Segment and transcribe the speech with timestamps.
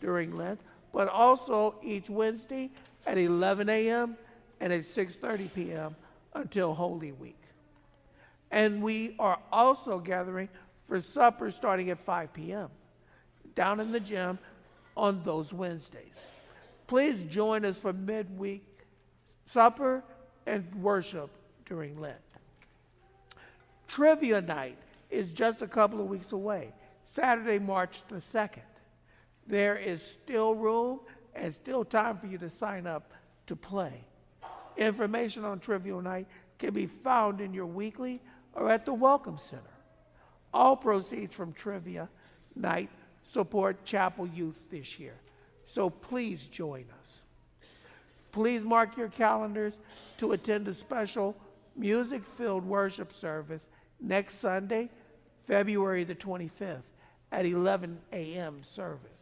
[0.00, 0.60] during Lent,
[0.92, 2.70] but also each Wednesday
[3.06, 4.16] at 11 a.m.
[4.60, 5.96] and at 6:30 p.m.
[6.34, 7.40] until Holy Week.
[8.50, 10.48] And we are also gathering
[10.88, 12.68] for supper starting at 5 p.m.
[13.54, 14.38] down in the gym
[14.96, 16.14] on those Wednesdays.
[16.86, 18.64] Please join us for midweek
[19.46, 20.02] supper
[20.46, 21.30] and worship
[21.66, 22.16] during Lent.
[23.88, 24.78] Trivia night
[25.10, 26.72] is just a couple of weeks away,
[27.04, 28.60] Saturday, March the 2nd.
[29.46, 31.00] There is still room
[31.34, 33.12] and still time for you to sign up
[33.46, 34.04] to play.
[34.76, 36.26] Information on Trivia night
[36.58, 38.20] can be found in your weekly
[38.54, 39.62] or at the Welcome Center.
[40.52, 42.08] All proceeds from Trivia
[42.54, 42.90] night
[43.22, 45.14] support Chapel Youth this year.
[45.66, 47.16] So please join us.
[48.32, 49.74] Please mark your calendars
[50.18, 51.36] to attend a special
[51.76, 53.66] music filled worship service
[54.00, 54.90] next Sunday,
[55.46, 56.82] February the 25th
[57.32, 58.62] at 11 a.m.
[58.62, 59.15] service.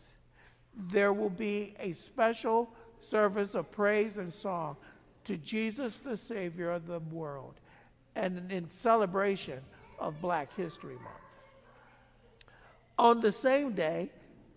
[0.77, 2.71] There will be a special
[3.01, 4.77] service of praise and song
[5.25, 7.55] to Jesus, the Savior of the world,
[8.15, 9.61] and in celebration
[9.99, 11.25] of Black History Month.
[12.99, 14.11] On the same day,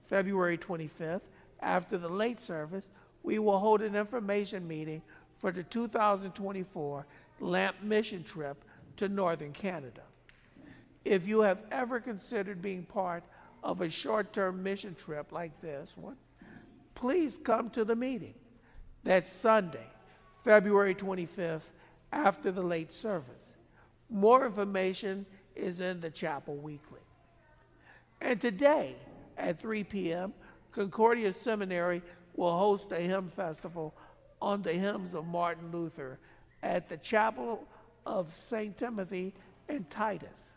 [0.07, 1.21] February 25th,
[1.61, 2.89] after the late service,
[3.23, 5.01] we will hold an information meeting
[5.39, 7.05] for the 2024
[7.39, 8.63] LAMP mission trip
[8.97, 10.01] to Northern Canada.
[11.05, 13.23] If you have ever considered being part
[13.67, 16.15] of a short term mission trip like this one,
[16.95, 18.33] please come to the meeting.
[19.03, 19.85] That's Sunday,
[20.45, 21.67] February 25th,
[22.13, 23.43] after the late service.
[24.09, 27.01] More information is in the Chapel Weekly.
[28.21, 28.95] And today
[29.37, 30.33] at 3 p.m.,
[30.71, 32.01] Concordia Seminary
[32.37, 33.93] will host a hymn festival
[34.41, 36.19] on the hymns of Martin Luther
[36.63, 37.67] at the Chapel
[38.05, 38.77] of St.
[38.77, 39.33] Timothy
[39.67, 40.51] and Titus.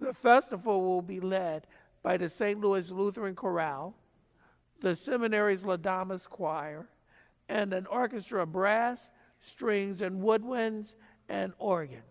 [0.00, 1.66] The festival will be led
[2.02, 2.60] by the St.
[2.60, 3.94] Louis Lutheran Chorale,
[4.80, 6.88] the seminary's Laudamus Choir,
[7.48, 9.10] and an orchestra of brass,
[9.40, 10.94] strings, and woodwinds
[11.28, 12.02] and organ.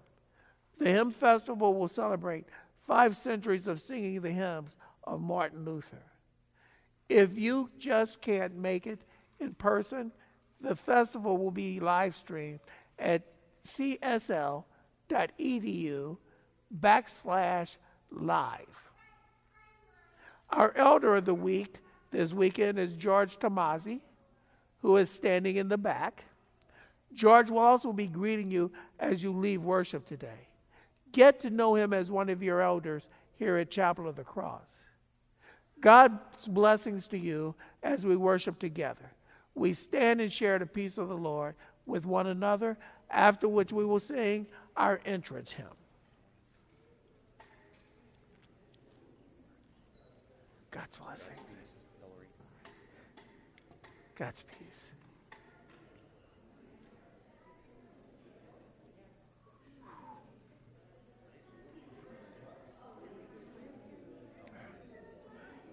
[0.79, 2.45] The hymn festival will celebrate
[2.85, 6.03] five centuries of singing the hymns of Martin Luther.
[7.09, 8.99] If you just can't make it
[9.39, 10.11] in person,
[10.61, 12.59] the festival will be live streamed
[12.99, 13.23] at
[13.65, 14.65] csl.edu
[16.79, 17.77] backslash
[18.11, 18.86] live.
[20.49, 21.77] Our elder of the week
[22.11, 23.99] this weekend is George Tamazi,
[24.81, 26.23] who is standing in the back.
[27.13, 30.47] George will also be greeting you as you leave worship today.
[31.11, 34.67] Get to know him as one of your elders here at Chapel of the Cross.
[35.79, 39.11] God's blessings to you as we worship together.
[39.55, 42.77] We stand and share the peace of the Lord with one another,
[43.09, 45.65] after which we will sing our entrance hymn.
[50.72, 51.33] God's blessing.
[54.16, 54.85] God's peace.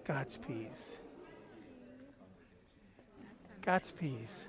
[0.05, 0.91] God's peace.
[3.61, 4.45] God's peace.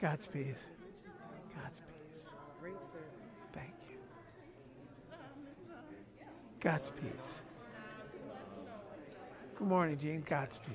[0.00, 0.77] God's peace.
[6.60, 7.34] God's peace.
[9.54, 10.24] Good morning, Gene.
[10.28, 10.74] God's peace.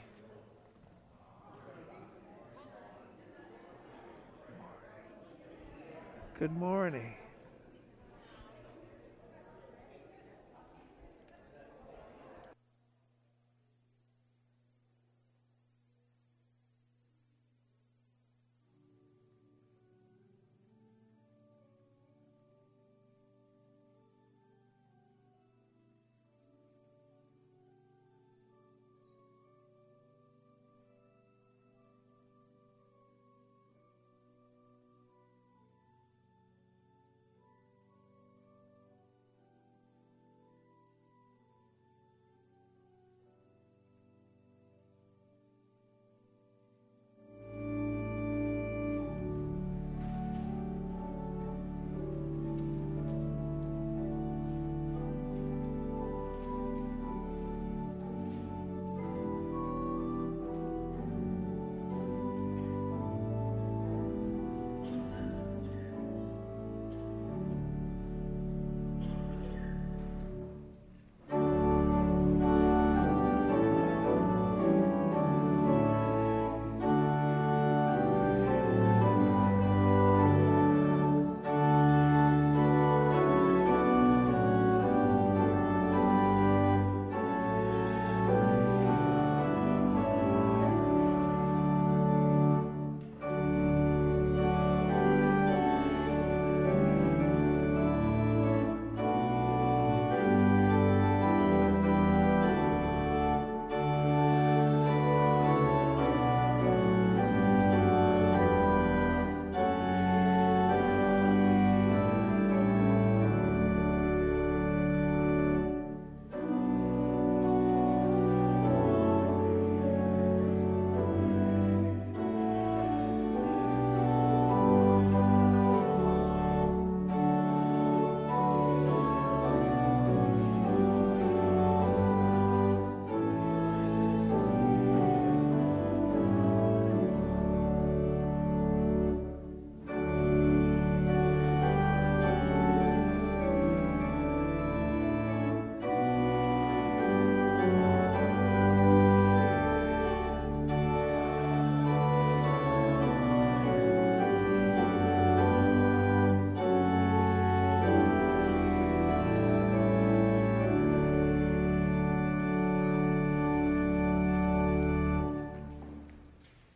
[6.39, 7.13] Good morning.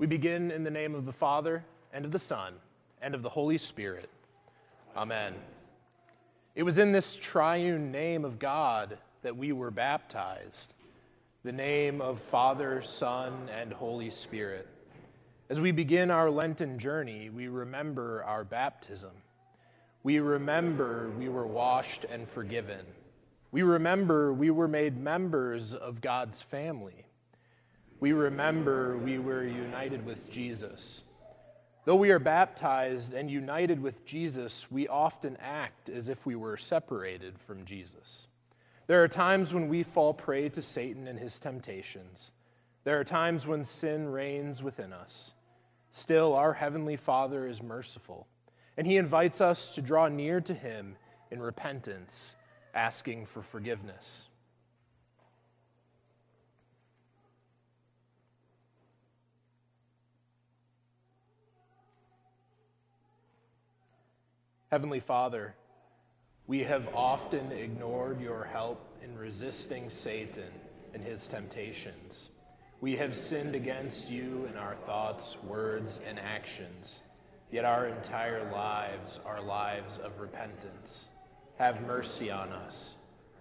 [0.07, 2.54] We begin in the name of the Father, and of the Son,
[3.01, 4.09] and of the Holy Spirit.
[4.95, 5.33] Amen.
[6.56, 10.75] It was in this triune name of God that we were baptized,
[11.44, 14.69] the name of Father, Son, and Holy Spirit.
[15.50, 19.12] As we begin our Lenten journey, we remember our baptism.
[20.03, 22.86] We remember we were washed and forgiven.
[23.51, 27.06] We remember we were made members of God's family
[27.99, 31.03] we remember we were united with Jesus.
[31.85, 36.57] Though we are baptized and united with Jesus, we often act as if we were
[36.57, 38.27] separated from Jesus.
[38.88, 42.31] There are times when we fall prey to Satan and his temptations.
[42.83, 45.33] There are times when sin reigns within us.
[45.91, 48.27] Still, our Heavenly Father is merciful,
[48.77, 50.95] and He invites us to draw near to Him
[51.31, 52.35] in repentance,
[52.73, 54.26] asking for forgiveness.
[64.69, 65.55] Heavenly Father,
[66.45, 70.51] we have often ignored your help in resisting Satan
[70.93, 72.31] and his temptations.
[72.81, 76.99] We have sinned against you in our thoughts, words, and actions.
[77.49, 81.05] Yet our entire lives are lives of repentance.
[81.59, 82.95] Have mercy on us,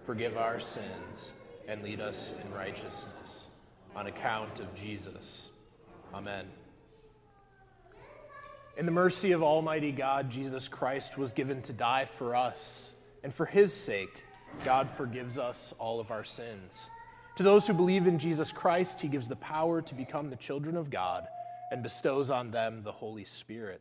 [0.05, 1.33] forgive our sins,
[1.67, 3.49] and lead us in righteousness.
[3.97, 5.51] On account of Jesus.
[6.15, 6.47] Amen.
[8.77, 12.91] In the mercy of Almighty God, Jesus Christ was given to die for us,
[13.25, 14.23] and for his sake,
[14.67, 16.91] God forgives us all of our sins.
[17.37, 20.77] To those who believe in Jesus Christ, he gives the power to become the children
[20.77, 21.27] of God
[21.71, 23.81] and bestows on them the Holy Spirit.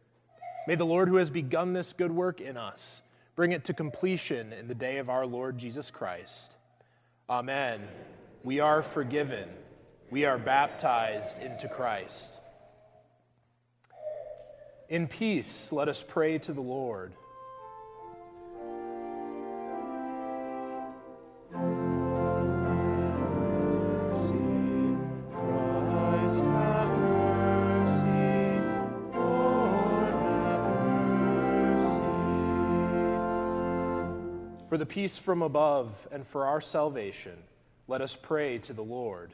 [0.65, 3.01] May the Lord, who has begun this good work in us,
[3.35, 6.55] bring it to completion in the day of our Lord Jesus Christ.
[7.29, 7.81] Amen.
[8.45, 9.49] We are forgiven.
[10.09, 12.39] We are baptized into Christ.
[14.87, 17.13] In peace, let us pray to the Lord.
[34.69, 37.37] For the peace from above and for our salvation,
[37.87, 39.33] let us pray to the Lord.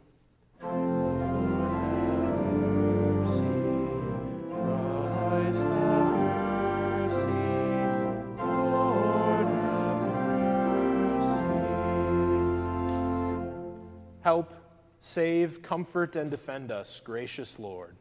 [15.01, 17.97] Save, comfort, and defend us, gracious Lord.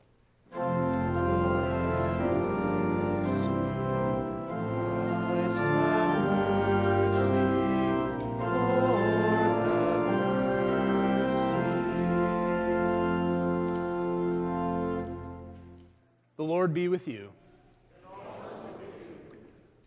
[16.37, 17.31] The Lord be with you.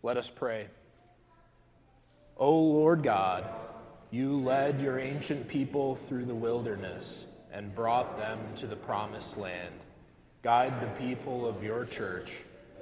[0.02, 0.66] Let us pray.
[2.36, 3.44] O Lord God,
[4.14, 9.74] you led your ancient people through the wilderness and brought them to the promised land.
[10.40, 12.30] Guide the people of your church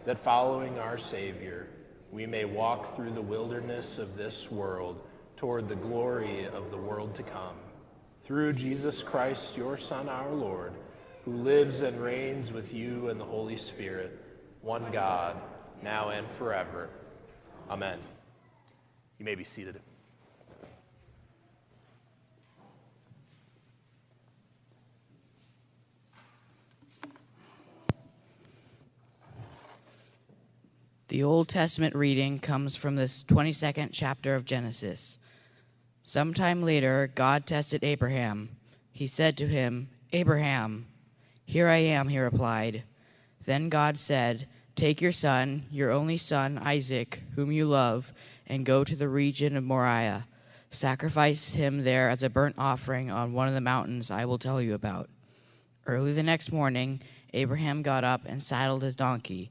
[0.04, 1.68] that following our Savior,
[2.10, 5.00] we may walk through the wilderness of this world
[5.38, 7.56] toward the glory of the world to come.
[8.26, 10.74] Through Jesus Christ, your Son, our Lord,
[11.24, 14.22] who lives and reigns with you and the Holy Spirit,
[14.60, 15.40] one God,
[15.82, 16.90] now and forever.
[17.70, 18.00] Amen.
[19.18, 19.80] You may be seated.
[31.12, 35.18] The Old Testament reading comes from this 22nd chapter of Genesis.
[36.02, 38.48] Sometime later, God tested Abraham.
[38.92, 40.86] He said to him, Abraham,
[41.44, 42.84] here I am, he replied.
[43.44, 48.10] Then God said, Take your son, your only son, Isaac, whom you love,
[48.46, 50.26] and go to the region of Moriah.
[50.70, 54.62] Sacrifice him there as a burnt offering on one of the mountains I will tell
[54.62, 55.10] you about.
[55.86, 57.02] Early the next morning,
[57.34, 59.50] Abraham got up and saddled his donkey.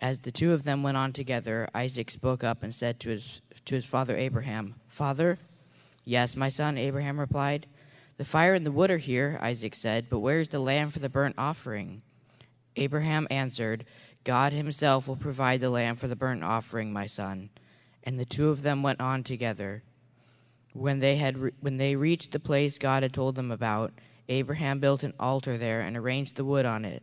[0.00, 3.40] As the two of them went on together, Isaac spoke up and said to his,
[3.64, 5.38] to his father Abraham, Father?
[6.04, 7.66] Yes, my son, Abraham replied.
[8.16, 11.00] The fire and the wood are here, Isaac said, but where is the lamb for
[11.00, 12.02] the burnt offering?
[12.76, 13.84] Abraham answered,
[14.24, 17.50] God himself will provide the lamb for the burnt offering, my son.
[18.04, 19.82] And the two of them went on together.
[20.74, 23.92] When they had re- when they reached the place God had told them about,
[24.28, 27.02] Abraham built an altar there and arranged the wood on it.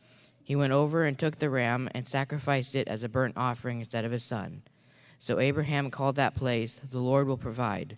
[0.43, 4.05] He went over and took the ram and sacrificed it as a burnt offering instead
[4.05, 4.63] of his son.
[5.19, 7.97] So Abraham called that place, The Lord will provide.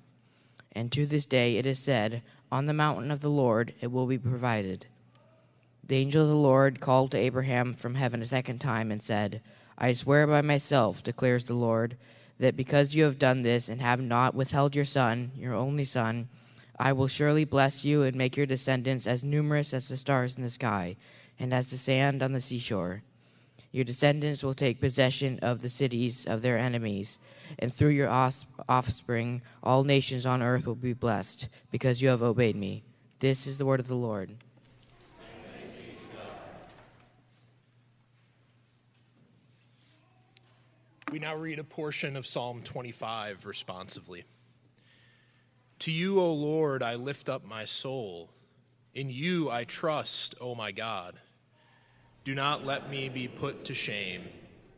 [0.73, 2.21] And to this day it is said,
[2.51, 4.87] On the mountain of the Lord it will be provided.
[5.85, 9.41] The angel of the Lord called to Abraham from heaven a second time and said,
[9.77, 11.97] I swear by myself, declares the Lord,
[12.39, 16.27] that because you have done this and have not withheld your son, your only son,
[16.79, 20.43] I will surely bless you and make your descendants as numerous as the stars in
[20.43, 20.97] the sky
[21.39, 23.03] and as the sand on the seashore.
[23.71, 27.17] Your descendants will take possession of the cities of their enemies,
[27.57, 28.09] and through your
[28.69, 32.83] offspring, all nations on earth will be blessed, because you have obeyed me.
[33.19, 34.31] This is the word of the Lord.
[41.11, 44.23] We now read a portion of Psalm 25 responsively.
[45.79, 48.29] To you, O Lord, I lift up my soul.
[48.93, 51.19] In you I trust, O my God.
[52.23, 54.23] Do not let me be put to shame,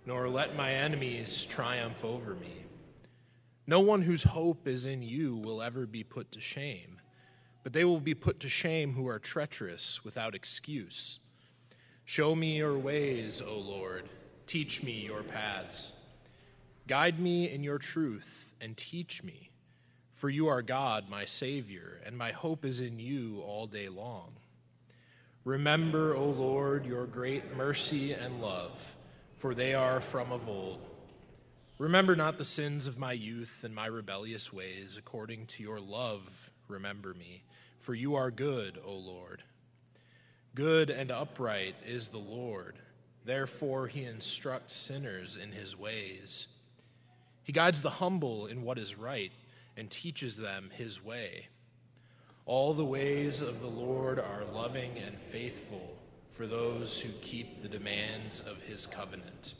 [0.05, 2.65] nor let my enemies triumph over me.
[3.67, 7.01] No one whose hope is in you will ever be put to shame,
[7.63, 11.19] but they will be put to shame who are treacherous without excuse.
[12.05, 14.07] Show me your ways, O Lord.
[14.45, 15.91] Teach me your paths.
[16.87, 19.49] Guide me in your truth and teach me,
[20.15, 24.31] for you are God, my Savior, and my hope is in you all day long.
[25.43, 28.95] Remember, O Lord, your great mercy and love,
[29.37, 30.79] for they are from of old.
[31.77, 34.95] Remember not the sins of my youth and my rebellious ways.
[34.97, 37.43] According to your love, remember me,
[37.79, 39.43] for you are good, O Lord.
[40.55, 42.75] Good and upright is the Lord.
[43.25, 46.47] Therefore, he instructs sinners in his ways.
[47.43, 49.33] He guides the humble in what is right
[49.77, 51.47] and teaches them his way.
[52.45, 55.97] All the ways of the Lord are loving and faithful
[56.31, 59.55] for those who keep the demands of his covenant.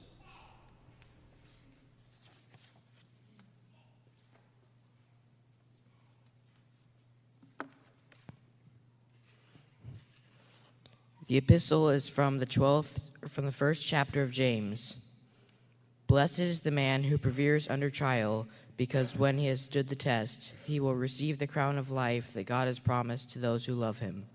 [11.28, 14.98] The epistle is from the 12th from the first chapter of James.
[16.16, 20.54] Blessed is the man who perseveres under trial because when he has stood the test,
[20.64, 24.00] he will receive the crown of life that God has promised to those who love
[24.00, 24.26] him.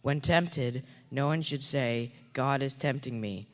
[0.00, 3.46] When tempted, no one should say, God is tempting me.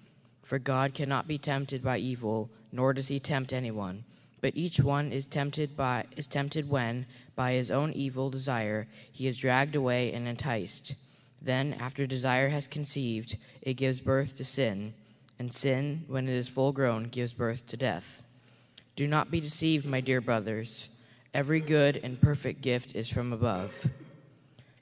[0.44, 4.04] For God cannot be tempted by evil, nor does he tempt anyone.
[4.40, 9.26] But each one is tempted by is tempted when, by his own evil desire, he
[9.26, 10.94] is dragged away and enticed.
[11.42, 14.94] Then, after desire has conceived, it gives birth to sin,
[15.38, 18.22] and sin, when it is full grown, gives birth to death.
[18.96, 20.88] Do not be deceived, my dear brothers.
[21.32, 23.86] Every good and perfect gift is from above,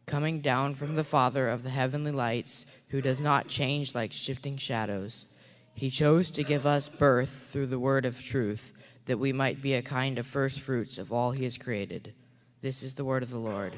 [0.07, 4.57] coming down from the Father of the heavenly lights, who does not change like shifting
[4.57, 5.27] shadows.
[5.75, 8.73] He chose to give us birth through the word of truth,
[9.05, 12.15] that we might be a kind of first fruits of all he has created.
[12.63, 13.75] This is the word of the Lord.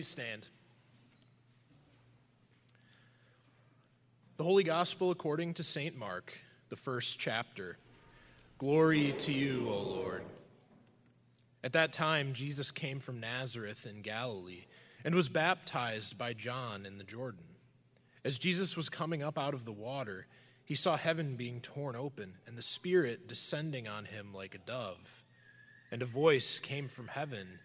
[0.00, 0.48] Please stand.
[4.38, 5.94] The Holy Gospel according to St.
[5.94, 6.32] Mark,
[6.70, 7.76] the first chapter.
[8.56, 10.22] Glory to you, O Lord.
[11.62, 14.64] At that time, Jesus came from Nazareth in Galilee
[15.04, 17.44] and was baptized by John in the Jordan.
[18.24, 20.26] As Jesus was coming up out of the water,
[20.64, 25.24] he saw heaven being torn open and the Spirit descending on him like a dove.
[25.92, 27.58] And a voice came from heaven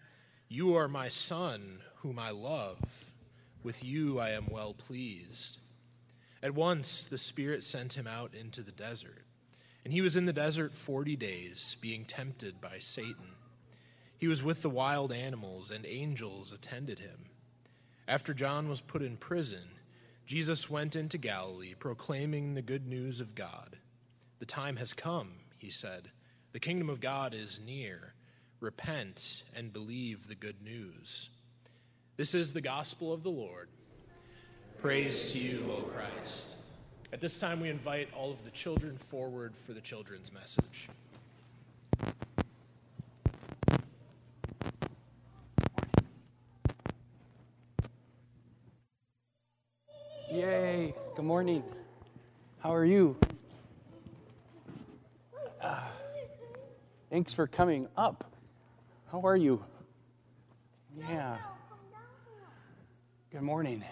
[0.48, 2.78] You are my Son, whom I love.
[3.64, 5.58] With you I am well pleased.
[6.40, 9.24] At once the Spirit sent him out into the desert.
[9.84, 13.34] And he was in the desert forty days, being tempted by Satan.
[14.18, 17.26] He was with the wild animals, and angels attended him.
[18.06, 19.68] After John was put in prison,
[20.26, 23.76] Jesus went into Galilee, proclaiming the good news of God.
[24.38, 26.10] The time has come, he said.
[26.52, 28.12] The kingdom of God is near.
[28.60, 31.28] Repent and believe the good news.
[32.16, 33.68] This is the gospel of the Lord.
[34.80, 36.56] Praise to you, O Christ.
[37.12, 40.88] At this time, we invite all of the children forward for the children's message.
[50.30, 50.94] Yay.
[51.14, 51.62] Good morning.
[52.58, 53.16] How are you?
[55.62, 55.80] Uh,
[57.10, 58.35] thanks for coming up.
[59.12, 59.62] How are you?
[60.98, 61.36] Yeah.
[63.30, 63.84] Good morning.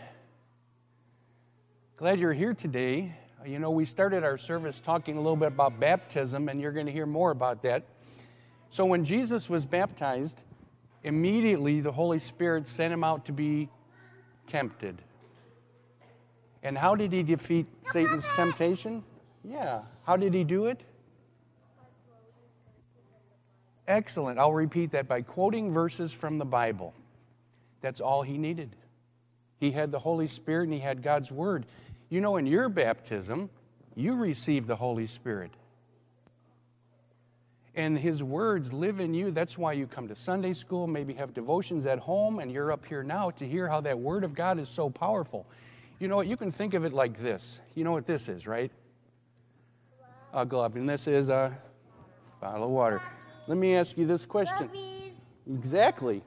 [1.97, 3.15] Glad you're here today.
[3.47, 6.87] You know, we started our service talking a little bit about baptism, and you're going
[6.87, 7.85] to hear more about that.
[8.71, 10.43] So, when Jesus was baptized,
[11.05, 13.69] immediately the Holy Spirit sent him out to be
[14.49, 15.01] tempted.
[16.65, 19.05] And how did he defeat Satan's temptation?
[19.45, 19.83] Yeah.
[20.05, 20.81] How did he do it?
[23.87, 24.39] Excellent.
[24.39, 26.95] I'll repeat that by quoting verses from the Bible.
[27.81, 28.75] That's all he needed.
[29.59, 31.67] He had the Holy Spirit and he had God's Word.
[32.09, 33.51] You know, in your baptism,
[33.95, 35.51] you receive the Holy Spirit.
[37.75, 39.33] And his words live in you.
[39.33, 42.87] That's why you come to Sunday school, maybe have devotions at home, and you're up
[42.87, 45.45] here now to hear how that Word of God is so powerful.
[45.99, 46.29] You know what?
[46.29, 47.59] You can think of it like this.
[47.75, 48.71] You know what this is, right?
[50.33, 50.77] A glove.
[50.77, 51.57] And this is a
[52.41, 53.01] bottle of water.
[53.47, 54.71] Let me ask you this question.
[55.47, 56.23] Exactly.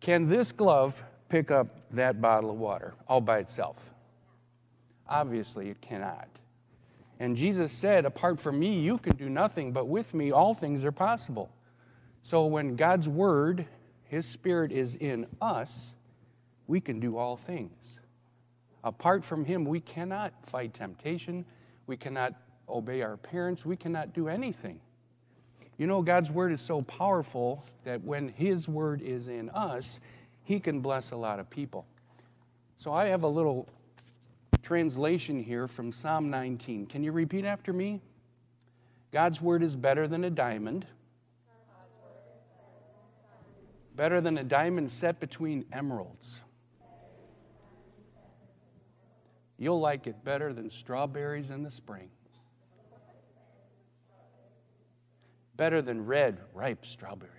[0.00, 3.76] Can this glove pick up that bottle of water all by itself?
[5.06, 6.28] Obviously, it cannot.
[7.20, 10.84] And Jesus said, Apart from me, you can do nothing, but with me, all things
[10.84, 11.50] are possible.
[12.22, 13.66] So when God's Word,
[14.04, 15.94] His Spirit is in us,
[16.66, 18.00] we can do all things.
[18.84, 21.44] Apart from Him, we cannot fight temptation.
[21.86, 22.34] We cannot
[22.68, 23.66] obey our parents.
[23.66, 24.80] We cannot do anything.
[25.78, 30.00] You know, God's Word is so powerful that when His Word is in us,
[30.42, 31.86] He can bless a lot of people.
[32.76, 33.68] So I have a little
[34.62, 36.86] translation here from Psalm 19.
[36.86, 38.00] Can you repeat after me?
[39.12, 40.84] God's Word is better than a diamond.
[43.94, 46.40] Better than a diamond set between emeralds.
[49.58, 52.10] You'll like it better than strawberries in the spring.
[55.58, 57.34] Better than red, ripe strawberries.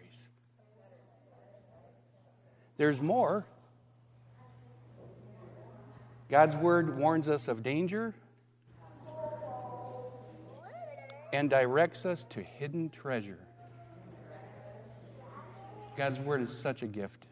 [2.77, 3.47] There's more.
[6.29, 8.13] God's word warns us of danger
[11.33, 13.39] and directs us to hidden treasure.
[15.97, 17.25] God's word is such a gift.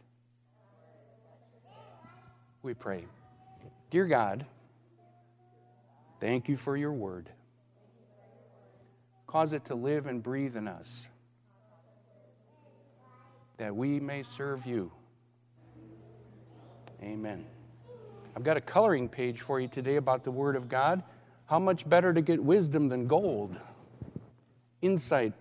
[2.64, 3.06] We pray.
[3.92, 4.44] Dear God,
[6.20, 7.30] Thank you for your word.
[9.28, 11.06] Cause it to live and breathe in us
[13.58, 14.92] that we may serve you.
[17.02, 17.46] Amen.
[18.36, 21.04] I've got a coloring page for you today about the Word of God.
[21.46, 23.56] How much better to get wisdom than gold?
[24.82, 25.34] Insight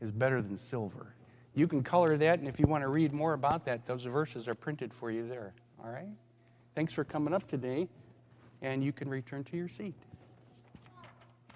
[0.00, 1.14] is better than silver.
[1.54, 4.48] You can color that, and if you want to read more about that, those verses
[4.48, 5.54] are printed for you there.
[5.82, 6.08] All right?
[6.74, 7.88] Thanks for coming up today
[8.64, 9.94] and you can return to your seat.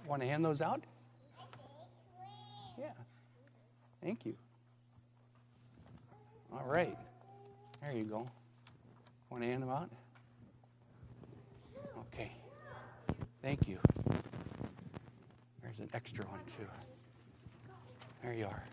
[0.06, 0.82] Want to hand those out?
[2.78, 2.90] Yeah.
[4.02, 4.34] Thank you.
[6.52, 6.96] All right.
[7.80, 8.26] There you go.
[9.30, 9.90] Want to hand them out?
[12.12, 12.32] Okay.
[13.42, 13.78] Thank you.
[15.62, 16.66] There's an extra one, too.
[18.22, 18.64] There you are.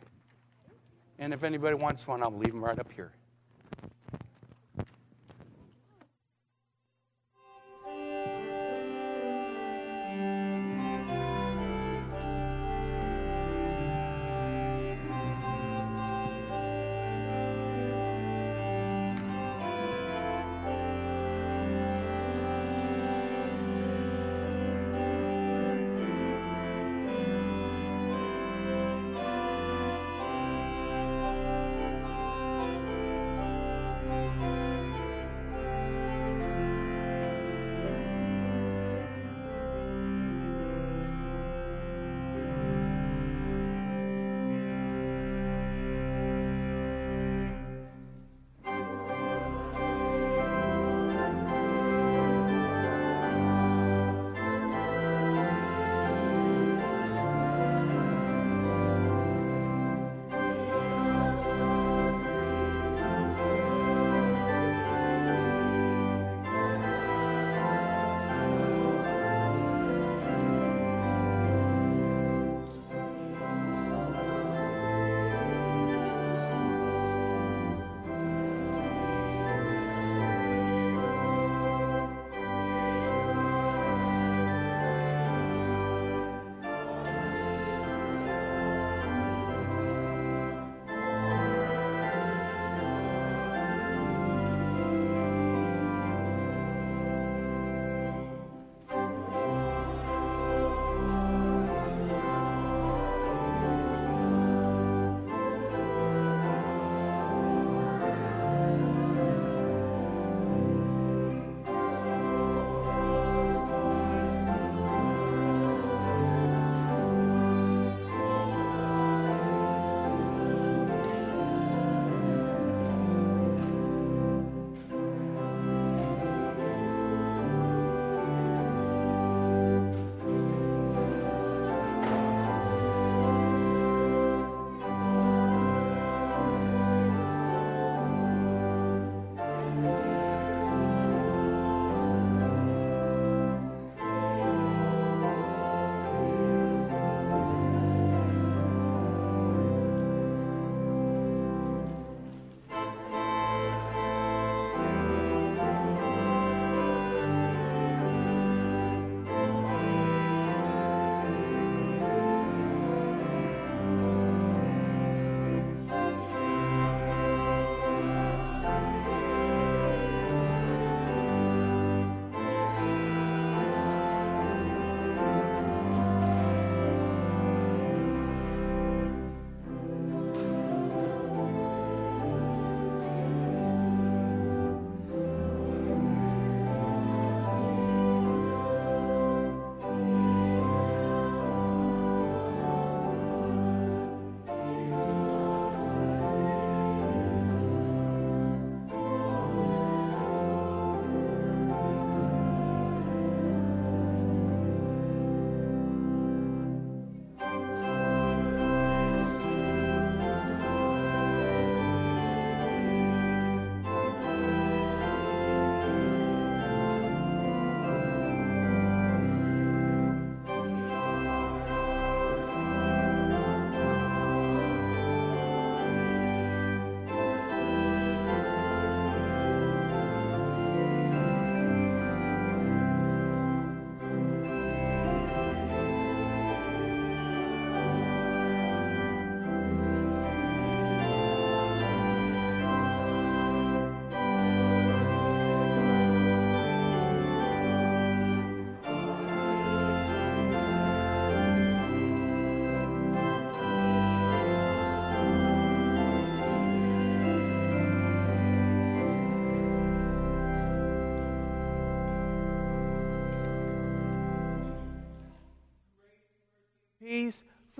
[1.19, 3.11] And if anybody wants one, I'll leave them right up here.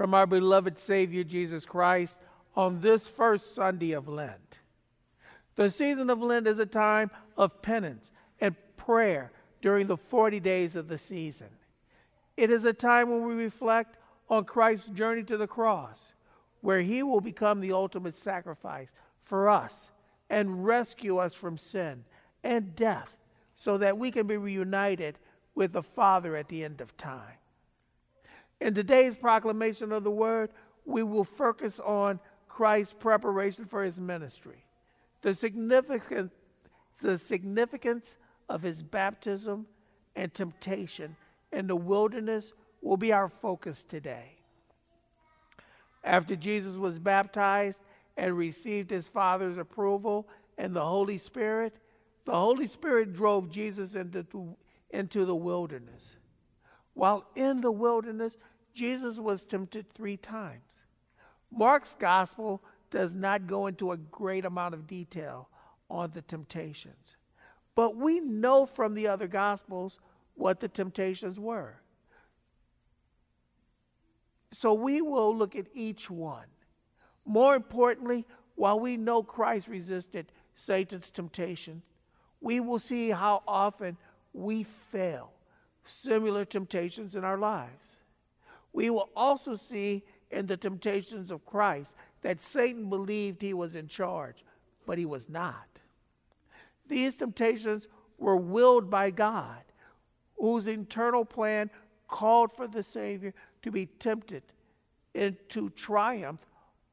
[0.05, 2.19] From our beloved Savior Jesus Christ
[2.55, 4.59] on this first Sunday of Lent.
[5.55, 9.31] The season of Lent is a time of penance and prayer
[9.63, 11.47] during the 40 days of the season.
[12.37, 13.97] It is a time when we reflect
[14.29, 16.13] on Christ's journey to the cross,
[16.61, 19.89] where he will become the ultimate sacrifice for us
[20.29, 22.03] and rescue us from sin
[22.43, 23.15] and death
[23.55, 25.17] so that we can be reunited
[25.55, 27.39] with the Father at the end of time.
[28.61, 30.51] In today's proclamation of the word,
[30.85, 34.63] we will focus on Christ's preparation for his ministry,
[35.21, 36.31] the significance,
[37.01, 38.15] the significance
[38.47, 39.65] of his baptism
[40.15, 41.15] and temptation
[41.51, 44.37] in the wilderness will be our focus today.
[46.03, 47.81] After Jesus was baptized
[48.15, 51.73] and received his Father's approval and the Holy Spirit,
[52.25, 54.55] the Holy Spirit drove Jesus into,
[54.91, 56.17] into the wilderness.
[56.95, 58.38] While in the wilderness,
[58.73, 60.63] Jesus was tempted three times.
[61.51, 65.49] Mark's gospel does not go into a great amount of detail
[65.89, 67.17] on the temptations,
[67.75, 69.99] but we know from the other gospels
[70.34, 71.75] what the temptations were.
[74.51, 76.47] So we will look at each one.
[77.25, 81.81] More importantly, while we know Christ resisted Satan's temptation,
[82.39, 83.97] we will see how often
[84.34, 85.35] we fail
[85.86, 87.91] similar temptations in our lives.
[88.74, 93.88] We will also see in the temptations of Christ that Satan believed he was in
[93.88, 94.43] charge,
[94.86, 95.67] but he was not.
[96.88, 99.62] These temptations were willed by God,
[100.38, 101.69] whose eternal plan
[102.08, 104.43] called for the Savior to be tempted
[105.13, 106.41] into triumph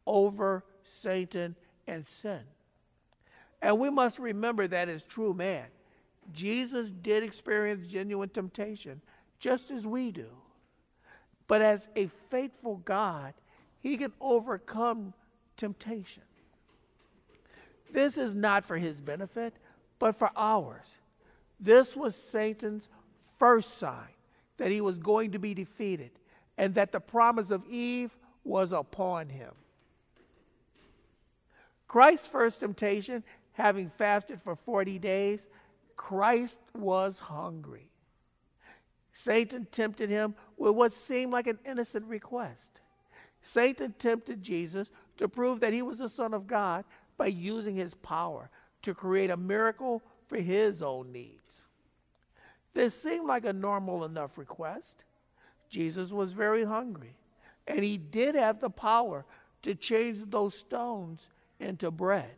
[0.06, 2.40] over Satan and sin.
[3.60, 5.66] And we must remember that as true man,
[6.32, 9.00] Jesus did experience genuine temptation,
[9.38, 10.28] just as we do.
[11.48, 13.34] But as a faithful God,
[13.80, 15.12] he can overcome
[15.56, 16.22] temptation.
[17.92, 19.54] This is not for his benefit,
[19.98, 20.86] but for ours.
[21.60, 22.88] This was Satan's
[23.38, 24.08] first sign
[24.56, 26.10] that he was going to be defeated
[26.56, 29.50] and that the promise of Eve was upon him.
[31.88, 35.46] Christ's first temptation, having fasted for 40 days,
[35.96, 37.90] Christ was hungry.
[39.12, 42.80] Satan tempted him with what seemed like an innocent request.
[43.42, 46.84] Satan tempted Jesus to prove that he was the Son of God
[47.16, 48.50] by using his power
[48.82, 51.62] to create a miracle for his own needs.
[52.74, 55.04] This seemed like a normal enough request.
[55.68, 57.14] Jesus was very hungry,
[57.66, 59.24] and he did have the power
[59.62, 61.28] to change those stones
[61.60, 62.34] into bread.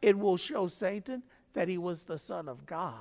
[0.00, 1.22] It will show Satan
[1.54, 2.94] that he was the Son of God.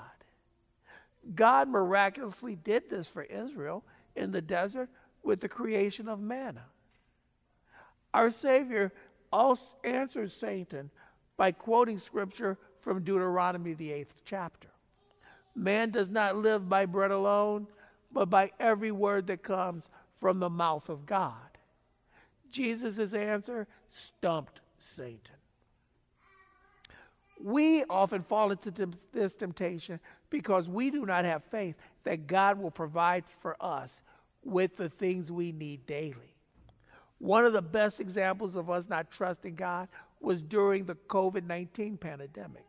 [1.36, 3.84] God miraculously did this for Israel
[4.16, 4.90] in the desert
[5.24, 6.66] with the creation of manna.
[8.14, 8.92] Our Savior
[9.32, 10.92] also answers Satan
[11.38, 14.68] by quoting scripture from Deuteronomy, the eighth chapter.
[15.56, 17.68] Man does not live by bread alone,
[18.12, 19.86] but by every word that comes
[20.20, 21.34] from the mouth of God.
[22.52, 25.36] Jesus' answer stumped Satan.
[27.44, 28.72] We often fall into
[29.12, 31.76] this temptation because we do not have faith
[32.06, 34.02] that God will provide for us
[34.46, 36.38] with the things we need daily.
[37.20, 39.90] One of the best examples of us not trusting God
[40.22, 42.66] was during the COVID 19 pandemic.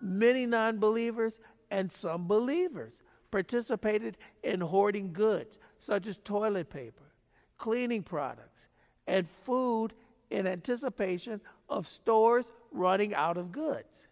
[0.00, 1.34] Many non believers
[1.70, 2.94] and some believers
[3.30, 7.12] participated in hoarding goods such as toilet paper,
[7.58, 8.68] cleaning products,
[9.06, 9.92] and food
[10.30, 14.06] in anticipation of stores running out of goods.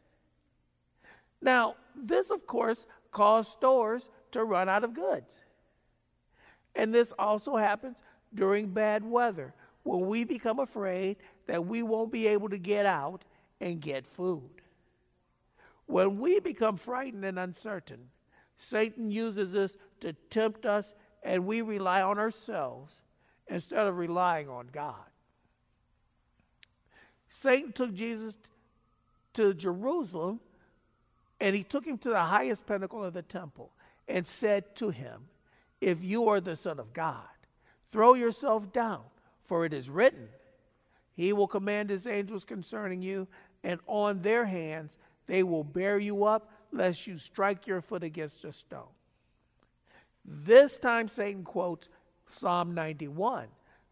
[1.40, 5.38] Now, this, of course, caused stores to run out of goods.
[6.74, 7.96] And this also happens
[8.34, 13.24] during bad weather when we become afraid that we won't be able to get out
[13.60, 14.50] and get food.
[15.86, 18.10] When we become frightened and uncertain,
[18.58, 23.00] Satan uses this to tempt us and we rely on ourselves
[23.48, 25.09] instead of relying on God.
[27.30, 28.36] Satan took Jesus
[29.34, 30.40] to Jerusalem
[31.40, 33.70] and he took him to the highest pinnacle of the temple
[34.08, 35.22] and said to him,
[35.80, 37.24] If you are the Son of God,
[37.92, 39.02] throw yourself down,
[39.46, 40.28] for it is written,
[41.16, 43.26] He will command His angels concerning you,
[43.64, 48.44] and on their hands they will bear you up, lest you strike your foot against
[48.44, 48.82] a stone.
[50.24, 51.88] This time, Satan quotes
[52.30, 53.46] Psalm 91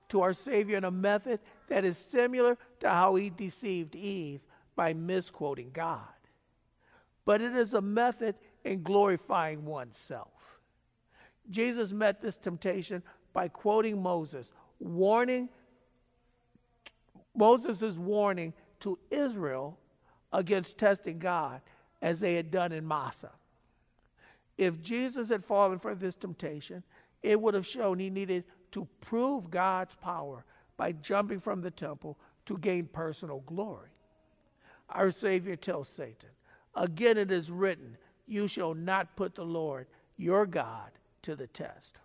[0.09, 4.41] to our Savior in a method that is similar to how he deceived Eve
[4.75, 6.01] by misquoting God.
[7.25, 10.29] But it is a method in glorifying oneself.
[11.51, 15.49] Jesus met this temptation by quoting Moses, warning
[17.35, 19.79] Moses' warning to Israel
[20.33, 21.61] against testing God
[22.03, 23.33] as they had done in Massah.
[24.57, 26.83] If Jesus had fallen for this temptation,
[27.23, 30.45] it would have shown he needed to prove God's power
[30.77, 33.91] by jumping from the temple to gain personal glory.
[34.91, 36.31] Our Savior tells Satan,
[36.75, 40.91] Again it is written, You shall not put the Lord your God
[41.23, 41.99] to the test.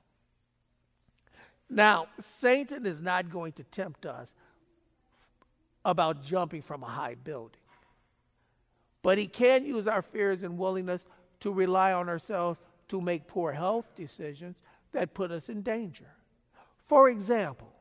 [1.69, 4.35] Now, Satan is not going to tempt us
[5.85, 7.59] about jumping from a high building.
[9.01, 11.03] But he can use our fears and willingness
[11.41, 14.55] to rely on ourselves to make poor health decisions
[14.93, 16.07] that put us in danger.
[16.93, 17.73] For example,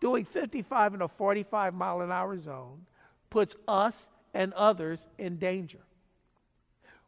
[0.00, 2.86] doing 55 in a 45 mile an hour zone
[3.30, 5.80] puts us and others in danger.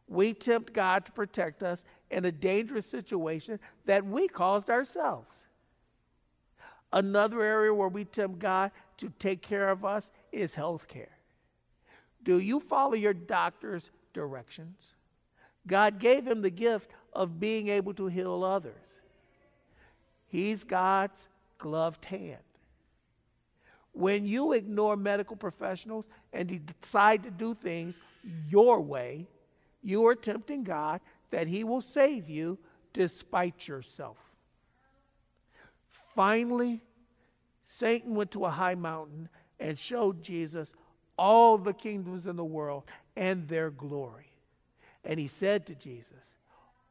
[0.09, 5.37] We tempt God to protect us in a dangerous situation that we caused ourselves.
[6.91, 11.17] Another area where we tempt God to take care of us is health care.
[12.23, 14.83] Do you follow your doctor's directions?
[15.65, 18.99] God gave him the gift of being able to heal others.
[20.35, 22.43] He's God's gloved hand.
[23.93, 27.95] When you ignore medical professionals and decide to do things
[28.49, 29.27] your way,
[29.81, 30.99] you are tempting God
[31.31, 32.57] that He will save you
[32.91, 34.17] despite yourself.
[36.13, 36.81] Finally,
[37.63, 39.29] Satan went to a high mountain
[39.61, 40.73] and showed Jesus
[41.17, 42.83] all the kingdoms in the world
[43.15, 44.33] and their glory.
[45.05, 46.34] And he said to Jesus,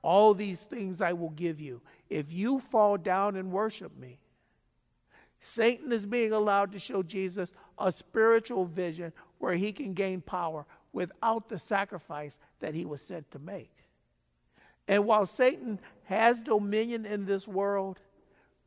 [0.05, 1.81] All these things I will give you
[2.11, 4.19] if you fall down and worship me.
[5.41, 10.67] Satan is being allowed to show Jesus a spiritual vision where he can gain power
[10.93, 13.73] without the sacrifice that he was sent to make.
[14.87, 17.99] And while Satan has dominion in this world,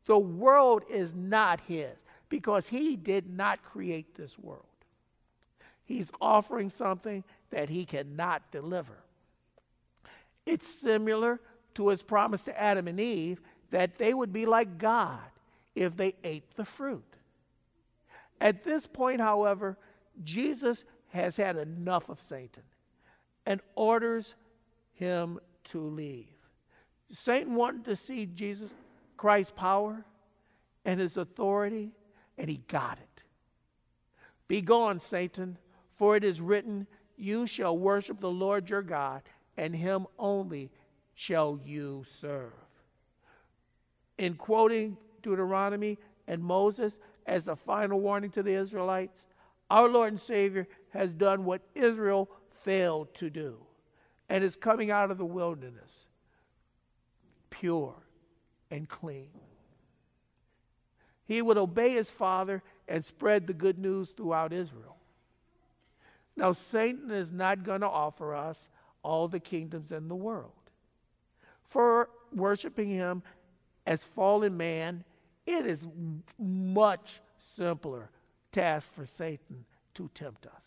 [0.06, 4.64] the world is not his because he did not create this world.
[5.84, 8.96] He's offering something that he cannot deliver.
[10.48, 11.42] It's similar
[11.74, 15.20] to his promise to Adam and Eve that they would be like God
[15.74, 17.04] if they ate the fruit.
[18.40, 19.76] At this point, however,
[20.24, 22.62] Jesus has had enough of Satan
[23.44, 24.36] and orders
[24.94, 26.28] him to leave.
[27.12, 28.70] Satan wanted to see Jesus
[29.18, 30.02] Christ's power
[30.86, 31.90] and his authority,
[32.38, 33.22] and he got it.
[34.48, 35.58] Be gone, Satan,
[35.98, 36.86] for it is written,
[37.18, 39.20] You shall worship the Lord your God,
[39.58, 40.70] and him only
[41.14, 42.52] shall you serve.
[44.16, 45.98] In quoting Deuteronomy
[46.28, 49.26] and Moses as the final warning to the Israelites,
[49.68, 52.30] our Lord and Savior has done what Israel
[52.62, 53.56] failed to do
[54.28, 56.06] and is coming out of the wilderness
[57.50, 57.94] pure
[58.70, 59.30] and clean.
[61.24, 64.96] He would obey his father and spread the good news throughout Israel.
[66.36, 68.68] Now, Satan is not going to offer us
[69.02, 70.52] all the kingdoms in the world.
[71.62, 73.22] For worshiping him
[73.86, 75.04] as fallen man,
[75.46, 75.86] it is
[76.38, 78.10] much simpler
[78.52, 80.64] task for Satan to tempt us.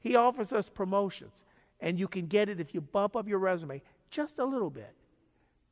[0.00, 1.42] He offers us promotions,
[1.80, 4.94] and you can get it if you bump up your resume just a little bit,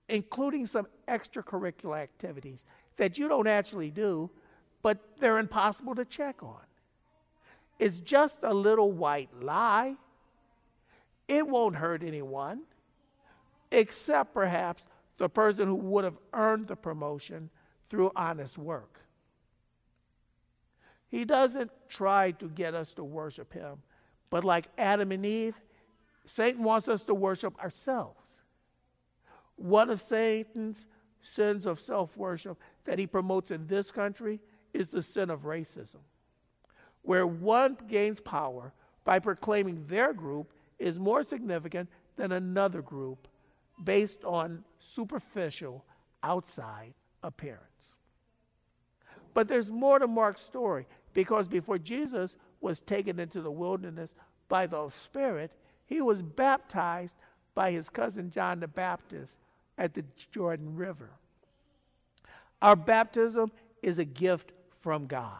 [0.08, 2.64] including some extracurricular activities
[2.96, 4.30] that you don't actually do,
[4.82, 6.60] but they're impossible to check on.
[7.78, 9.96] It's just a little white lie.
[11.31, 12.62] It won't hurt anyone,
[13.70, 14.83] except perhaps
[15.16, 17.51] the person who would have earned the promotion
[17.89, 18.99] through honest work.
[21.07, 23.76] He doesn't try to get us to worship him,
[24.28, 25.55] but like Adam and Eve,
[26.26, 28.39] Satan wants us to worship ourselves.
[29.55, 30.89] One of Satan's
[31.22, 34.41] sins of self worship that he promotes in this country
[34.74, 36.03] is the sin of racism,
[37.03, 38.72] where one gains power
[39.05, 43.28] by proclaiming their group is more significant than another group
[43.85, 45.85] based on superficial
[46.22, 47.61] outside appearance.
[49.33, 54.14] But there's more to Mark's story because before Jesus was taken into the wilderness
[54.49, 55.53] by the Spirit,
[55.87, 57.16] he was baptized
[57.55, 59.39] by his cousin John the Baptist
[59.78, 61.11] at the Jordan River.
[62.61, 63.51] Our baptism
[63.83, 65.39] is a gift from God.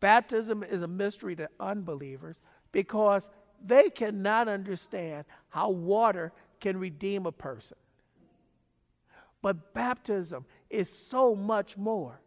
[0.00, 2.36] Baptism is a mystery to unbelievers
[2.72, 3.28] because
[3.64, 7.76] they cannot understand how water can redeem a person.
[9.40, 12.20] But baptism is so much more.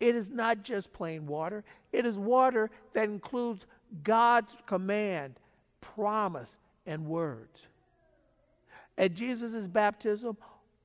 [0.00, 3.66] It is not just plain water, it is water that includes
[4.02, 5.38] God's command,
[5.80, 7.66] promise, and words.
[8.98, 10.36] At Jesus' baptism,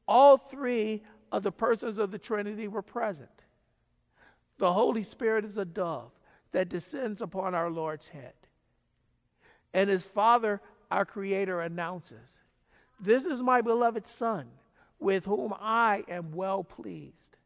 [0.08, 3.30] all three of the persons of the Trinity were present.
[4.58, 6.12] The Holy Spirit is a dove
[6.52, 8.34] that descends upon our Lord's head.
[9.78, 10.60] And his Father,
[10.90, 12.32] our Creator, announces,
[13.00, 14.48] This is my beloved Son,
[15.00, 17.38] with whom I am well pleased.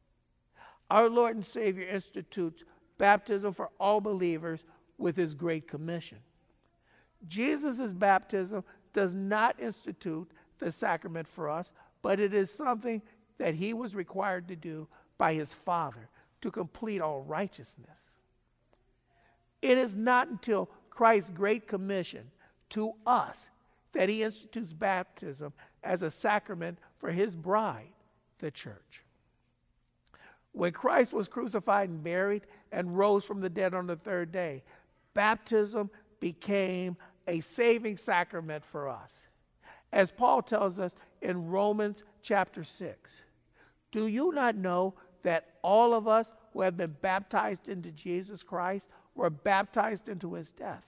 [0.89, 2.63] Our Lord and Savior institutes
[2.97, 4.63] baptism for all believers
[4.97, 6.19] with his great commission.
[7.27, 8.63] Jesus' baptism
[8.93, 11.69] does not institute the sacrament for us,
[12.01, 13.01] but it is something
[13.39, 16.07] that he was required to do by his Father
[16.39, 18.09] to complete all righteousness.
[19.61, 22.29] It is not until Christ's great commission
[22.69, 23.49] to us
[23.93, 25.51] that he institutes baptism
[25.83, 27.93] as a sacrament for his bride,
[28.39, 29.03] the church.
[30.51, 34.63] When Christ was crucified and buried and rose from the dead on the third day,
[35.13, 35.89] baptism
[36.19, 36.95] became
[37.27, 39.17] a saving sacrament for us.
[39.91, 43.21] As Paul tells us in Romans chapter 6,
[43.91, 48.87] do you not know that all of us who have been baptized into Jesus Christ
[49.15, 50.85] were baptized into his death?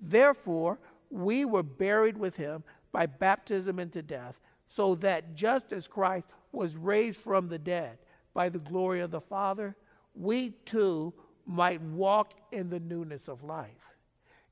[0.00, 0.78] Therefore,
[1.10, 2.62] we were buried with him
[2.92, 7.98] by baptism into death, so that just as Christ was raised from the dead
[8.34, 9.76] by the glory of the Father,
[10.14, 11.12] we too
[11.46, 13.70] might walk in the newness of life.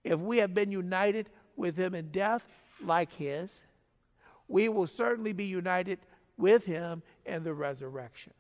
[0.04, 2.46] If we have been united with him in death
[2.82, 3.60] like his,
[4.48, 5.98] we will certainly be united
[6.38, 8.32] with him in the resurrection.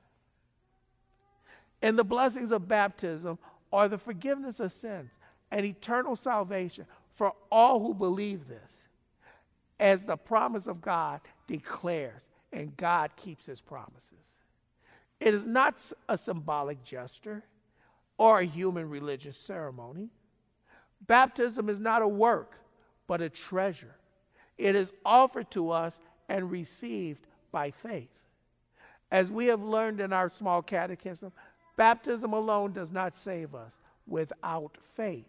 [1.82, 3.38] And the blessings of baptism
[3.72, 5.12] are the forgiveness of sins
[5.50, 8.82] and eternal salvation for all who believe this,
[9.80, 14.12] as the promise of God declares, and God keeps his promises.
[15.20, 17.42] It is not a symbolic gesture
[18.18, 20.10] or a human religious ceremony.
[21.06, 22.54] Baptism is not a work,
[23.06, 23.94] but a treasure.
[24.58, 28.08] It is offered to us and received by faith.
[29.10, 31.32] As we have learned in our small catechism,
[31.76, 35.24] baptism alone does not save us without faith.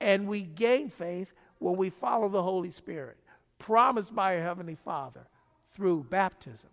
[0.00, 3.16] And we gain faith when we follow the Holy Spirit,
[3.58, 5.26] promised by our Heavenly Father
[5.72, 6.70] through baptism.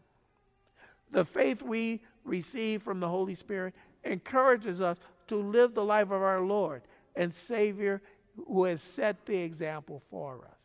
[1.11, 3.73] The faith we receive from the Holy Spirit
[4.03, 6.81] encourages us to live the life of our Lord
[7.15, 8.01] and Savior
[8.47, 10.61] who has set the example for us.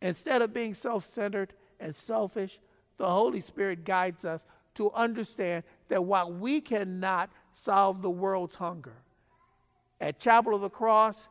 [0.00, 2.58] Instead of being self centered and selfish,
[2.96, 8.96] the Holy Spirit guides us to understand that while we cannot solve the world's hunger,
[10.00, 11.28] at Chapel of the Cross,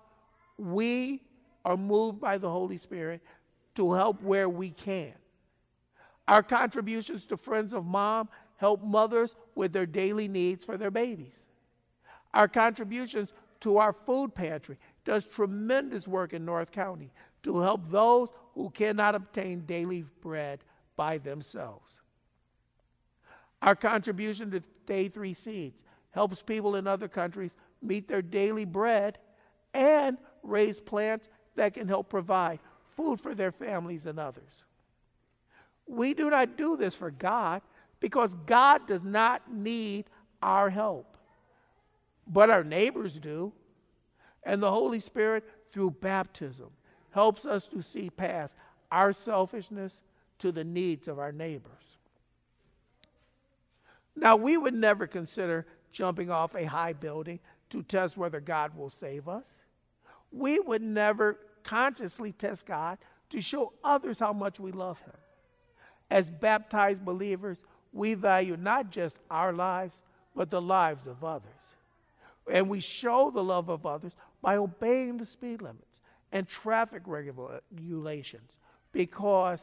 [0.60, 1.20] we
[1.66, 3.22] are moved by the Holy Spirit
[3.74, 5.14] to help where we can.
[6.28, 11.40] Our contributions to Friends of Mom help mothers with their daily needs for their babies.
[12.36, 18.30] Our contributions to our food pantry does tremendous work in North County to help those
[18.54, 20.60] who cannot obtain daily bread
[20.96, 22.01] by themselves.
[23.62, 27.52] Our contribution to Day 3 Seeds helps people in other countries
[27.82, 29.18] meet their daily bread
[29.74, 32.60] and raise plants that can help provide
[32.96, 34.66] food for their families and others.
[35.88, 37.62] We do not do this for God
[38.00, 40.06] because God does not need
[40.42, 41.18] our help,
[42.28, 43.54] but our neighbors do.
[44.44, 46.70] And the Holy Spirit, through baptism,
[47.12, 48.56] helps us to see past
[48.92, 50.02] our selfishness
[50.40, 51.91] to the needs of our neighbors.
[54.22, 57.40] Now, we would never consider jumping off a high building
[57.72, 59.48] to test whether God will save us.
[60.32, 63.00] We would never consciously test God
[63.32, 65.18] to show others how much we love Him.
[66.12, 67.58] As baptized believers,
[67.94, 69.96] we value not just our lives,
[70.36, 71.50] but the lives of others.
[72.52, 76.00] And we show the love of others by obeying the speed limits
[76.32, 78.58] and traffic regulations
[78.92, 79.62] because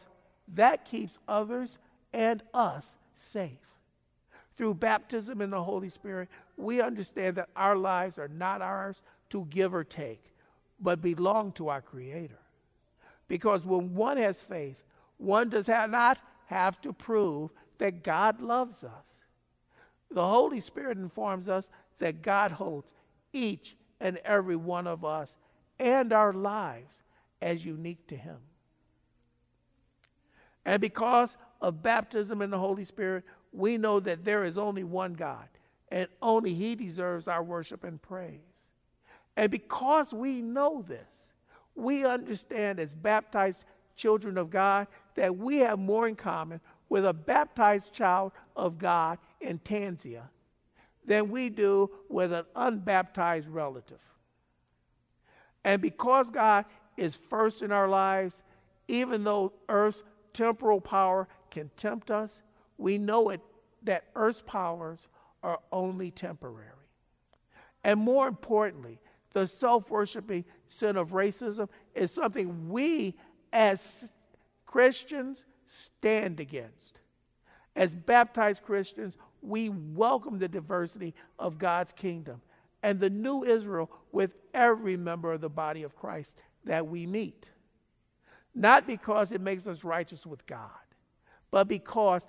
[0.55, 1.79] that keeps others
[2.13, 3.78] and us safe.
[4.59, 9.01] Through baptism in the Holy Spirit, we understand that our lives are not ours
[9.31, 10.21] to give or take,
[10.81, 12.41] but belong to our Creator.
[13.29, 14.83] Because when one has faith,
[15.17, 19.15] one does not have to prove that God loves us.
[20.11, 21.69] The Holy Spirit informs us
[22.01, 22.93] that God holds
[23.33, 25.37] each and every one of us
[25.79, 27.05] and our lives
[27.41, 28.39] as unique to Him.
[30.65, 35.15] And because of baptism in the Holy Spirit, we know that there is only one
[35.15, 35.49] God,
[35.91, 38.41] and only He deserves our worship and praise.
[39.37, 41.09] And because we know this,
[41.75, 43.65] we understand as baptized
[43.97, 49.19] children of God that we have more in common with a baptized child of God
[49.41, 50.25] in Tanzania
[51.05, 53.99] than we do with an unbaptized relative.
[55.65, 56.65] And because God
[56.97, 58.43] is first in our lives,
[58.89, 62.41] even though earth's temporal power can tempt us,
[62.79, 63.41] we know it
[63.83, 65.09] that earth's powers
[65.43, 66.73] are only temporary.
[67.85, 68.99] And more importantly,
[69.33, 73.17] the self worshiping sin of racism is something we
[73.53, 74.11] as
[74.67, 76.99] Christians stand against.
[77.77, 82.41] As baptized Christians, we welcome the diversity of God's kingdom
[82.83, 87.49] and the new Israel with every member of the body of Christ that we meet.
[88.55, 90.71] Not because it makes us righteous with God,
[91.51, 92.23] but because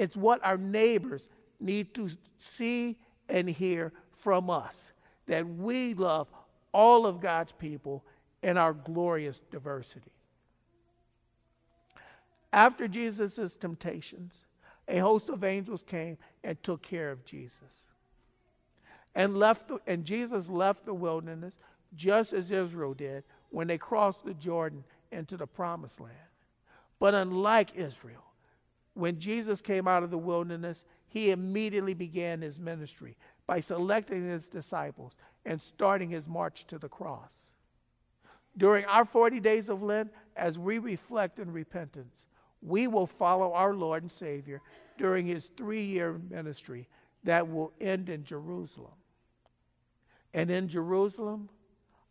[0.00, 1.28] it's what our neighbors
[1.60, 2.96] need to see
[3.28, 4.74] and hear from us
[5.26, 6.26] that we love
[6.72, 8.02] all of God's people
[8.42, 10.10] in our glorious diversity.
[12.50, 14.32] After Jesus' temptations,
[14.88, 17.84] a host of angels came and took care of Jesus.
[19.14, 21.52] And, left the, and Jesus left the wilderness
[21.94, 24.82] just as Israel did when they crossed the Jordan
[25.12, 26.14] into the promised land.
[26.98, 28.29] But unlike Israel,
[28.94, 33.16] when Jesus came out of the wilderness, he immediately began his ministry
[33.46, 35.12] by selecting his disciples
[35.44, 37.32] and starting his march to the cross.
[38.56, 42.26] During our 40 days of Lent, as we reflect in repentance,
[42.62, 44.60] we will follow our Lord and Savior
[44.98, 46.88] during his three year ministry
[47.24, 48.92] that will end in Jerusalem.
[50.34, 51.48] And in Jerusalem,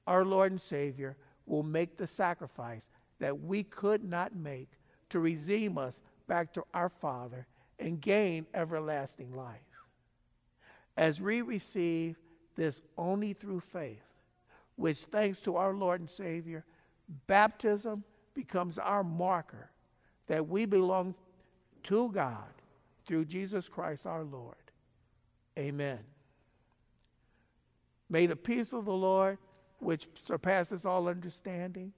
[0.07, 1.15] our Lord and Savior
[1.45, 4.69] will make the sacrifice that we could not make
[5.09, 5.99] to redeem us
[6.29, 7.45] back to our Father
[7.79, 9.59] and gain everlasting life.
[10.95, 12.15] As we receive
[12.55, 14.03] this only through faith,
[14.77, 16.63] which thanks to our Lord and Savior,
[17.27, 18.03] baptism
[18.33, 19.71] becomes our marker
[20.27, 21.15] that we belong
[21.83, 22.53] to God
[23.05, 24.55] through Jesus Christ our Lord.
[25.57, 25.99] Amen.
[28.09, 29.37] May the peace of the Lord,
[29.79, 31.91] which surpasses all understanding,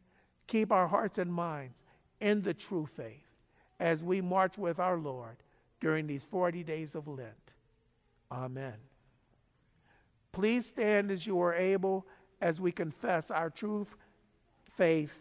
[0.47, 1.83] keep our hearts and minds
[2.19, 3.30] in the true faith
[3.81, 5.37] as we march with our Lord
[5.81, 7.51] during these 40 days of Lent.
[8.31, 8.75] Amen.
[10.31, 12.05] Please stand as you are able
[12.39, 13.87] as we confess our true
[14.77, 15.11] faith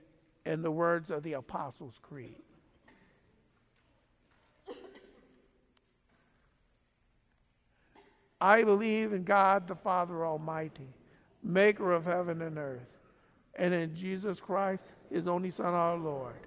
[0.44, 2.36] in the words of the Apostles' Creed.
[8.42, 10.88] I believe in God the Father Almighty,
[11.42, 12.98] maker of heaven and earth,
[13.54, 16.46] and in Jesus Christ, his only Son, our Lord,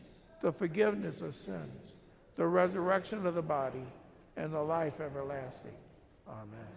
[0.41, 1.93] the forgiveness of sins,
[2.35, 3.85] the resurrection of the body,
[4.37, 5.71] and the life everlasting.
[6.27, 6.67] Amen.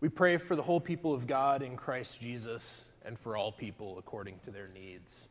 [0.00, 3.98] We pray for the whole people of God in Christ Jesus and for all people
[3.98, 5.28] according to their needs.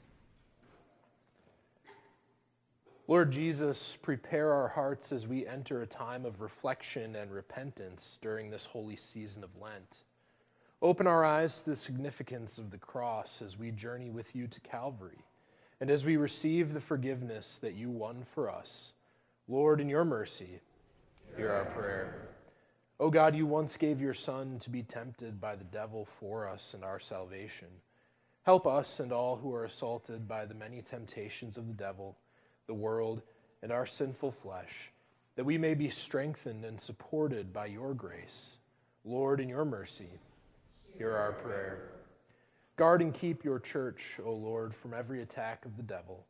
[3.07, 8.49] Lord Jesus, prepare our hearts as we enter a time of reflection and repentance during
[8.49, 10.03] this holy season of Lent.
[10.84, 14.59] Open our eyes to the significance of the cross as we journey with you to
[14.59, 15.23] Calvary
[15.79, 18.91] and as we receive the forgiveness that you won for us.
[19.47, 20.59] Lord, in your mercy,
[21.38, 22.27] hear our prayer.
[22.99, 26.73] O God, you once gave your Son to be tempted by the devil for us
[26.73, 27.69] and our salvation.
[28.43, 32.17] Help us and all who are assaulted by the many temptations of the devil
[32.67, 33.21] the world,
[33.61, 34.91] and our sinful flesh,
[35.36, 38.57] that we may be strengthened and supported by your grace.
[39.03, 40.09] Lord, in your mercy,
[40.98, 41.89] hear our prayer.
[42.76, 46.26] Guard and keep your church, O Lord, from every attack of the devil.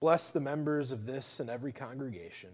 [0.00, 2.50] Bless the members of this and every congregation,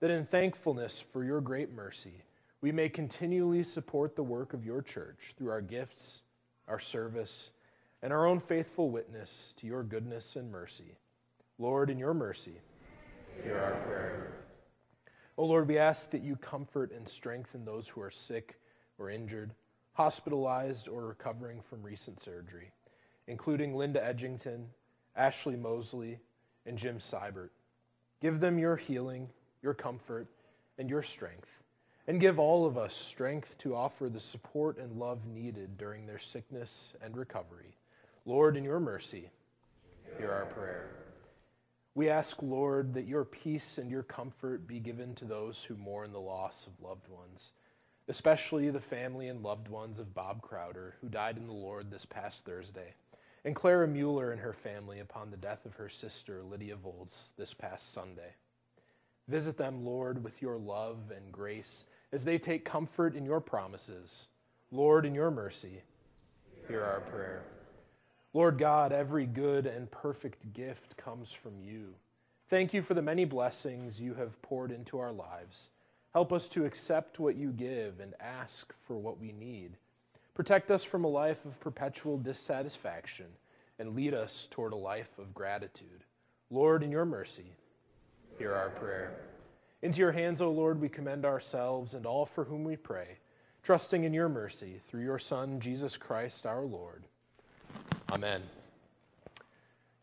[0.00, 2.22] that in thankfulness for your great mercy,
[2.60, 6.22] we may continually support the work of your church through our gifts,
[6.68, 7.50] our service,
[8.02, 10.96] and our own faithful witness to your goodness and mercy.
[11.58, 12.60] Lord, in your mercy,
[13.42, 14.32] hear our prayer.
[15.38, 18.58] O Lord, we ask that you comfort and strengthen those who are sick
[18.98, 19.52] or injured,
[20.00, 22.72] hospitalized, or recovering from recent surgery,
[23.26, 24.64] including Linda Edgington,
[25.14, 26.18] Ashley Mosley,
[26.64, 27.50] and Jim Seibert.
[28.22, 29.28] Give them your healing,
[29.62, 30.26] your comfort,
[30.78, 31.50] and your strength.
[32.06, 36.18] And give all of us strength to offer the support and love needed during their
[36.18, 37.76] sickness and recovery.
[38.24, 39.28] Lord, in your mercy,
[40.16, 40.88] hear our prayer.
[41.94, 46.12] We ask, Lord, that your peace and your comfort be given to those who mourn
[46.12, 47.52] the loss of loved ones,
[48.10, 52.04] especially the family and loved ones of Bob Crowder, who died in the Lord this
[52.04, 52.94] past Thursday,
[53.44, 57.54] and Clara Mueller and her family upon the death of her sister, Lydia Volz, this
[57.54, 58.34] past Sunday.
[59.28, 64.26] Visit them, Lord, with your love and grace as they take comfort in your promises.
[64.72, 65.82] Lord, in your mercy,
[66.66, 67.44] hear our prayer.
[68.34, 71.94] Lord God, every good and perfect gift comes from you.
[72.48, 75.70] Thank you for the many blessings you have poured into our lives.
[76.12, 79.76] Help us to accept what you give and ask for what we need.
[80.34, 83.26] Protect us from a life of perpetual dissatisfaction
[83.78, 86.04] and lead us toward a life of gratitude.
[86.50, 87.52] Lord, in your mercy,
[88.38, 89.20] hear our prayer.
[89.82, 93.18] Into your hands, O Lord, we commend ourselves and all for whom we pray,
[93.62, 97.04] trusting in your mercy through your Son, Jesus Christ our Lord.
[98.10, 98.42] Amen.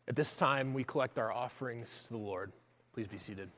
[0.07, 2.53] At this time, we collect our offerings to the Lord.
[2.93, 3.49] Please be seated.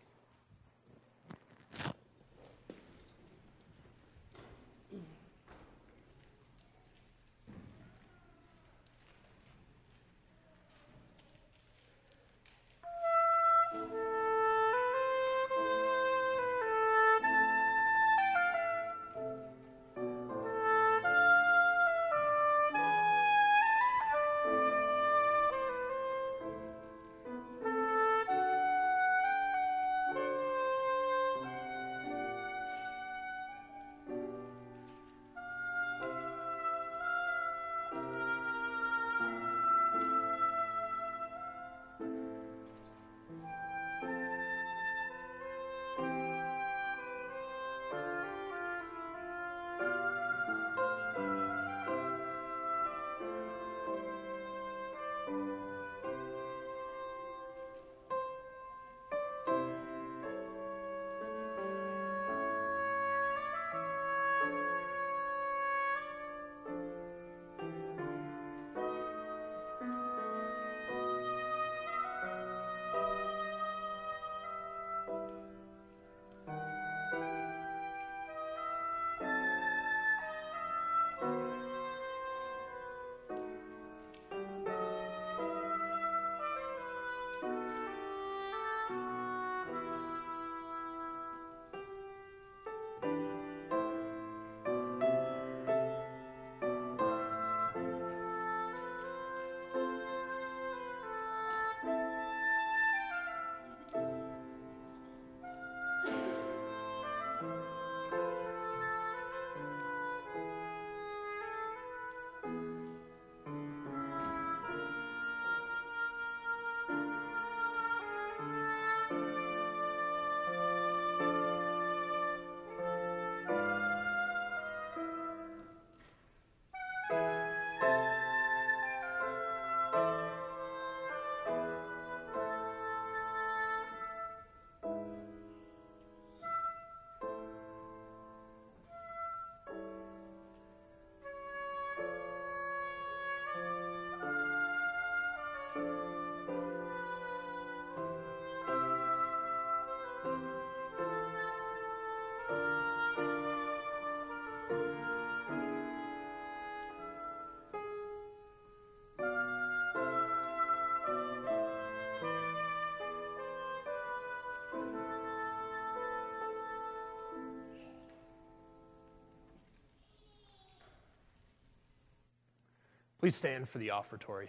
[173.19, 174.47] Please stand for the offertory.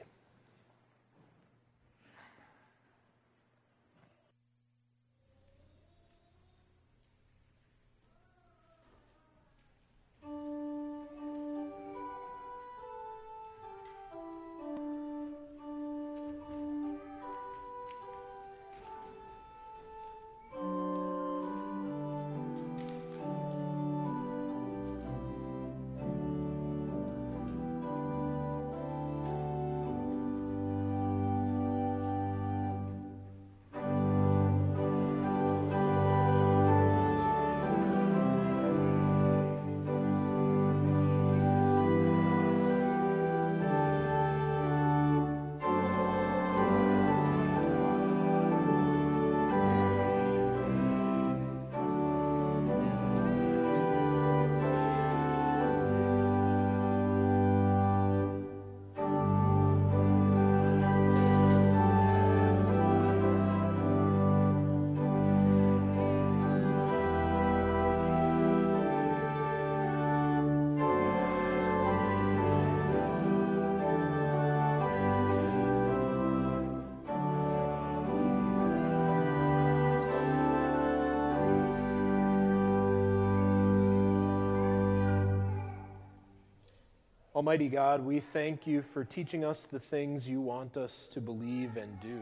[87.41, 91.79] Almighty God, we thank you for teaching us the things you want us to believe
[91.79, 92.21] and do.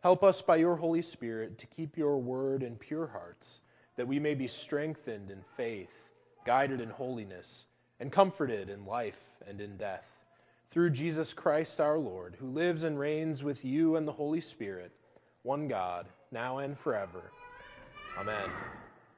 [0.00, 3.62] Help us by your Holy Spirit to keep your word in pure hearts,
[3.96, 5.90] that we may be strengthened in faith,
[6.46, 7.66] guided in holiness,
[7.98, 10.06] and comforted in life and in death.
[10.70, 14.92] Through Jesus Christ our Lord, who lives and reigns with you and the Holy Spirit,
[15.42, 17.32] one God, now and forever.
[18.16, 18.48] Amen.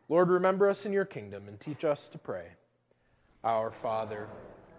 [0.09, 2.53] Lord, remember us in your kingdom and teach us to pray.
[3.45, 4.27] Our Father,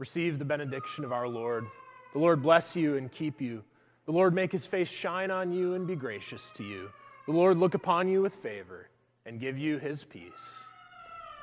[0.00, 1.66] Receive the benediction of our Lord.
[2.14, 3.62] The Lord bless you and keep you.
[4.06, 6.90] The Lord make his face shine on you and be gracious to you.
[7.26, 8.88] The Lord look upon you with favor
[9.26, 10.64] and give you his peace.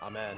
[0.02, 0.36] Amen.